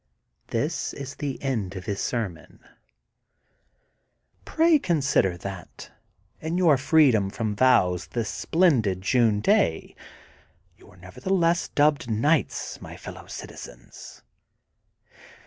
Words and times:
This 0.47 0.93
is 0.95 1.13
the 1.13 1.39
end 1.43 1.75
of 1.75 1.85
his 1.85 1.99
sermon:— 2.01 2.59
Pray 4.45 4.79
consider 4.79 5.37
that, 5.37 5.91
in 6.41 6.57
your 6.57 6.75
freedom 6.75 7.29
from 7.29 7.55
vows 7.55 8.07
this 8.07 8.27
splendid 8.29 9.01
June 9.01 9.41
day, 9.41 9.95
you 10.75 10.89
are 10.89 10.97
never 10.97 11.21
theless 11.21 11.69
dubbed 11.75 12.09
knights, 12.09 12.81
my 12.81 12.97
fellow 12.97 13.27
citizens. 13.27 14.23